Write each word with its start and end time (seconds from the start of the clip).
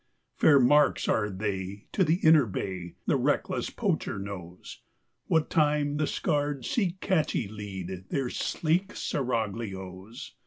Fair 0.35 0.59
marks 0.59 1.07
are 1.07 1.29
they 1.29 1.85
to 1.91 2.03
the 2.03 2.15
inner 2.25 2.47
bay, 2.47 2.95
the 3.05 3.17
reckless 3.17 3.69
poacher 3.69 4.17
knows, 4.17 4.81
What 5.27 5.51
time 5.51 5.97
the 5.97 6.07
scarred 6.07 6.65
see 6.65 6.93
catchie 7.01 7.47
lead 7.47 8.05
their 8.09 8.31
sleek 8.31 8.95
seraglios. 8.95 10.31